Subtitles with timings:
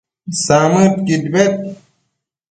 [0.43, 1.53] samëdquid bed